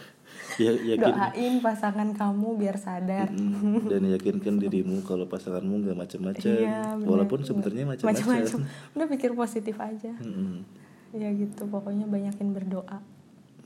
ya 0.56 0.72
yakin 0.72 1.12
Doain 1.12 1.54
pasangan 1.61 2.09
kamu 2.16 2.48
biar 2.56 2.76
sadar. 2.80 3.28
Mm, 3.33 3.88
dan 3.88 4.02
yakinkan 4.16 4.56
dirimu 4.56 5.04
kalau 5.04 5.28
pasanganmu 5.28 5.85
nggak 5.85 5.98
macam-macam 5.98 6.52
benar. 6.56 6.96
walaupun 7.04 7.40
sebenarnya 7.44 7.85
macam-macam. 7.85 8.61
Udah 8.96 9.06
pikir 9.09 9.30
positif 9.37 9.76
aja. 9.80 10.12
Mm-mm. 10.20 10.64
Ya 11.11 11.28
gitu, 11.35 11.66
pokoknya 11.66 12.06
banyakin 12.06 12.54
berdoa. 12.54 13.02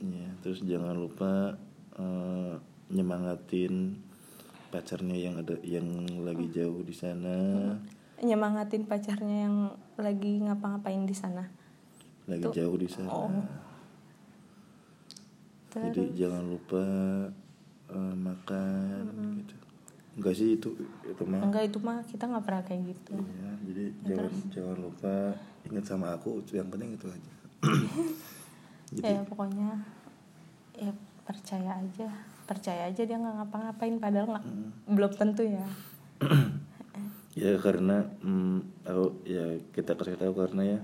Ya, 0.01 0.29
terus 0.43 0.65
jangan 0.65 0.97
lupa 0.97 1.55
eh, 1.95 2.53
nyemangatin 2.91 4.01
pacarnya 4.75 5.15
yang 5.15 5.35
ada 5.39 5.55
yang 5.63 5.87
lagi 6.27 6.51
jauh 6.51 6.83
di 6.83 6.91
sana, 6.91 7.71
Nyemangatin 8.19 8.83
pacarnya 8.83 9.47
yang 9.47 9.55
lagi 9.95 10.43
ngapa-ngapain 10.43 11.07
di 11.07 11.15
sana. 11.15 11.47
lagi 12.27 12.43
Tuh. 12.43 12.51
jauh 12.51 12.75
di 12.75 12.89
sana. 12.91 13.11
Oh. 13.11 13.31
Jadi 15.75 16.15
jangan 16.15 16.43
lupa 16.43 16.83
eh, 17.91 18.15
makan 18.15 19.03
gitu. 19.39 19.55
Enggak 20.15 20.33
sih 20.35 20.59
itu 20.59 20.69
itu 21.07 21.23
mah. 21.23 21.43
Enggak 21.43 21.63
itu 21.71 21.77
mah 21.79 22.03
kita 22.03 22.23
nggak 22.27 22.43
pernah 22.43 22.63
kayak 22.63 22.81
gitu. 22.91 23.15
Iya, 23.15 23.51
jadi 23.63 23.85
jangan 24.03 24.31
jangan 24.51 24.77
lupa 24.79 25.13
ingat 25.71 25.85
sama 25.87 26.07
aku 26.15 26.43
yang 26.51 26.67
penting 26.67 26.99
itu 26.99 27.07
aja. 27.07 27.33
jadi 28.95 29.19
ya 29.19 29.21
pokoknya 29.23 29.69
ya 30.75 30.91
percaya 31.23 31.71
aja 31.79 32.34
percaya 32.45 32.87
aja 32.87 33.01
dia 33.03 33.17
nggak 33.17 33.35
ngapa-ngapain 33.41 33.97
padahal 33.97 34.27
nggak 34.37 34.45
belum 34.89 35.11
tentu 35.17 35.43
ya. 35.45 35.65
Ya 37.35 37.59
karena 37.59 38.07
mm, 38.23 38.87
aku 38.87 39.27
ya 39.27 39.59
kita 39.75 39.99
kasih 39.99 40.15
tahu 40.15 40.39
karena 40.39 40.63
ya 40.63 40.79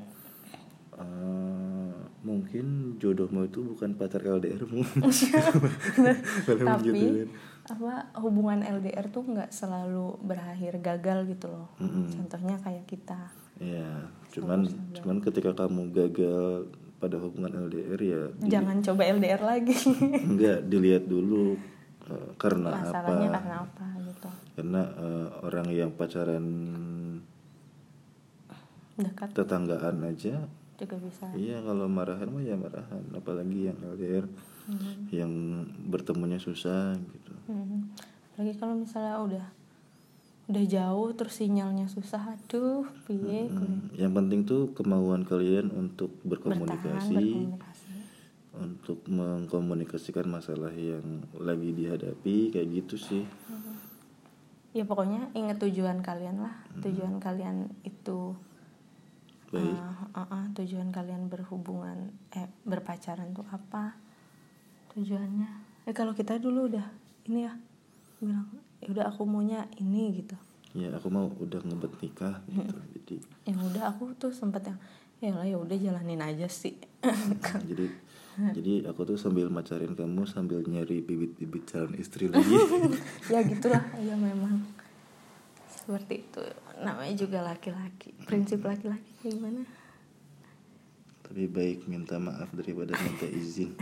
eh, 0.99 1.95
mungkin 2.27 2.99
jodohmu 2.99 3.47
itu 3.47 3.63
bukan 3.63 3.95
pacar 3.95 4.19
LDRmu 4.19 4.83
tapi 6.67 7.31
apa 7.71 7.93
hubungan 8.19 8.67
LDR 8.67 9.07
tuh 9.09 9.23
nggak 9.25 9.47
selalu 9.47 10.19
berakhir 10.27 10.83
gagal 10.83 11.23
gitu 11.31 11.47
loh. 11.47 11.71
Contohnya 12.19 12.59
kayak 12.59 12.83
kita. 12.83 13.31
Ya 13.55 14.11
cuman 14.35 14.67
cuman 14.91 15.17
ketika 15.23 15.55
kamu 15.55 15.93
gagal 15.95 16.67
pada 17.01 17.17
hubungan 17.17 17.49
LDR 17.67 17.97
ya. 17.97 18.23
Jangan 18.45 18.85
coba 18.85 19.01
LDR 19.09 19.41
lagi. 19.41 19.73
Enggak 20.29 20.69
dilihat 20.69 21.09
dulu 21.09 21.57
eh, 22.05 22.29
karena 22.37 22.77
masalahnya 22.77 23.27
apa 23.33 23.37
karena 23.41 23.55
apa 23.65 23.85
gitu. 24.05 24.29
Karena 24.53 24.81
eh, 24.85 25.27
orang 25.41 25.67
yang 25.73 25.89
pacaran 25.97 26.45
dekat. 29.01 29.29
tetanggaan 29.33 29.97
aja 30.05 30.45
juga 30.81 30.97
bisa. 30.97 31.29
iya 31.37 31.61
kalau 31.61 31.85
marahan 31.85 32.25
mah 32.25 32.41
ya 32.41 32.57
marahan 32.57 33.05
apalagi 33.13 33.69
yang 33.69 33.77
LDR 33.77 34.25
yang 35.13 35.31
bertemunya 35.89 36.41
susah 36.41 36.97
gitu. 36.97 37.33
Hmm. 37.45 37.93
apalagi 38.33 38.53
kalau 38.57 38.75
misalnya 38.81 39.15
udah 39.21 39.45
udah 40.51 40.65
jauh 40.67 41.09
terus 41.15 41.39
sinyalnya 41.39 41.87
susah. 41.87 42.35
Aduh 42.35 42.83
piye 43.07 43.47
Hmm, 43.47 43.87
yang 43.95 44.11
penting 44.11 44.43
tuh 44.43 44.75
kemauan 44.75 45.23
kalian 45.23 45.71
untuk 45.71 46.11
bertahan 46.27 46.59
berkomunikasi. 46.59 47.15
Berkomunikasi 47.15 47.81
untuk 48.51 49.07
mengkomunikasikan 49.07 50.27
masalah 50.27 50.75
yang 50.75 51.23
lagi 51.39 51.71
dihadapi 51.71 52.51
kayak 52.51 52.67
gitu 52.83 52.95
sih. 52.99 53.23
Ya 54.75 54.83
pokoknya 54.87 55.31
ingat 55.35 55.59
tujuan 55.63 56.03
kalian 56.03 56.43
lah. 56.43 56.55
Tujuan 56.79 57.19
kalian 57.19 57.71
itu 57.87 58.35
baik. 59.51 59.75
uh, 59.75 60.07
uh, 60.15 60.21
uh, 60.31 60.45
tujuan 60.55 60.91
kalian 60.95 61.27
berhubungan 61.27 62.11
eh 62.35 62.47
berpacaran 62.63 63.31
tuh 63.35 63.47
apa? 63.51 63.95
Tujuannya. 64.95 65.49
Eh 65.87 65.95
kalau 65.95 66.11
kita 66.15 66.39
dulu 66.39 66.71
udah 66.71 66.87
ini 67.27 67.47
ya 67.47 67.53
bilang 68.19 68.47
ya 68.81 68.87
udah 68.89 69.05
aku 69.13 69.21
maunya 69.29 69.69
ini 69.77 70.25
gitu. 70.25 70.35
Ya 70.73 70.89
aku 70.97 71.07
mau 71.13 71.29
udah 71.29 71.61
ngebet 71.67 71.93
nikah 71.99 72.41
gitu 72.47 72.75
jadi 72.95 73.15
yang 73.43 73.59
udah 73.59 73.83
aku 73.91 74.15
tuh 74.15 74.31
sempet 74.31 74.63
yang 74.71 74.79
ya 75.21 75.31
lah 75.37 75.45
ya 75.45 75.57
udah 75.59 75.77
jalanin 75.77 76.21
aja 76.23 76.49
sih. 76.49 76.73
Jadi 77.69 77.85
jadi 78.31 78.87
aku 78.87 79.03
tuh 79.03 79.19
sambil 79.19 79.51
macarin 79.51 79.93
kamu 79.93 80.23
sambil 80.23 80.63
nyari 80.63 81.03
bibit-bibit 81.03 81.67
calon 81.67 81.93
istri 81.99 82.31
lagi. 82.31 82.57
Ya 83.33 83.43
gitulah 83.45 83.83
ya 84.01 84.15
memang. 84.17 84.65
Seperti 85.67 86.25
itu 86.25 86.41
namanya 86.81 87.13
juga 87.13 87.43
laki-laki 87.45 88.15
prinsip 88.25 88.65
laki-laki 88.65 89.11
kayak 89.21 89.35
gimana? 89.37 89.61
Tapi 91.21 91.43
baik 91.45 91.85
minta 91.85 92.17
maaf 92.17 92.49
daripada 92.55 92.95
minta 93.03 93.27
izin. 93.29 93.77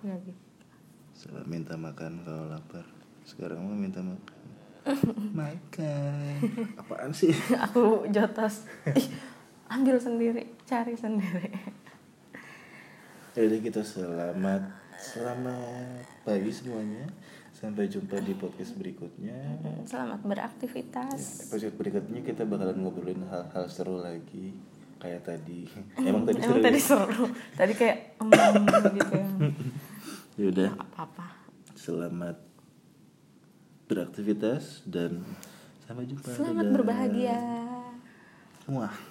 Ya 0.00 0.16
gitu. 0.24 0.40
Salah 1.12 1.44
minta 1.44 1.76
makan 1.76 2.24
kalau 2.24 2.48
lapar 2.48 2.99
sekarang 3.30 3.62
mau 3.62 3.78
minta 3.78 4.02
makan. 4.02 4.38
Makan. 5.38 6.34
Apaan 6.74 7.14
sih? 7.14 7.30
Aku 7.70 8.02
jotos. 8.10 8.66
Ih, 8.90 9.06
ambil 9.70 10.02
sendiri 10.02 10.58
cari 10.66 10.98
sendiri. 10.98 11.46
Jadi 13.38 13.56
kita 13.62 13.86
selamat. 13.86 14.82
Selamat 14.98 16.02
pagi 16.26 16.50
semuanya. 16.50 17.06
Sampai 17.54 17.86
jumpa 17.86 18.18
di 18.24 18.34
podcast 18.34 18.74
berikutnya. 18.74 19.36
Selamat 19.86 20.26
beraktivitas. 20.26 21.46
Episode 21.46 21.76
berikutnya 21.76 22.20
kita 22.26 22.42
bakalan 22.48 22.82
ngobrolin 22.82 23.22
hal-hal 23.30 23.68
seru 23.70 24.00
lagi. 24.02 24.58
Kayak 24.98 25.28
tadi. 25.28 25.70
Emang 26.02 26.26
tadi 26.26 26.40
seru 26.40 26.56
emang 26.56 26.60
ya? 26.60 26.66
tadi 26.66 26.80
seru. 26.80 27.24
Tadi 27.54 27.72
kayak 27.78 27.96
mm, 28.18 28.94
gitu. 28.98 29.18
Ya 30.40 30.48
Yaudah, 30.48 30.72
apa 30.72 31.04
apa 31.04 31.26
selamat 31.80 32.36
beraktivitas 33.90 34.86
dan 34.86 35.26
sampai 35.82 36.06
jumpa 36.06 36.30
selamat 36.30 36.62
Dadah. 36.62 36.74
berbahagia 36.78 37.38
Muah. 38.70 39.09